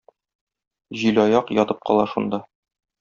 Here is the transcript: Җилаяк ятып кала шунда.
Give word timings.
Җилаяк 1.01 1.53
ятып 1.59 1.85
кала 1.91 2.07
шунда. 2.15 2.41